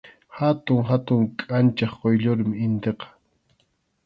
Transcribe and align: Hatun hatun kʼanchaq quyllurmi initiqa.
Hatun 0.37 0.79
hatun 0.91 1.21
kʼanchaq 1.39 1.93
quyllurmi 1.99 2.55
initiqa. 2.65 3.07